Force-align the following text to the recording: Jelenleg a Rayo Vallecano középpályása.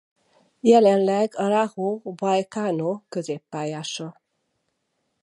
Jelenleg 0.61 1.35
a 1.37 1.47
Rayo 1.47 2.01
Vallecano 2.03 3.01
középpályása. 3.09 4.21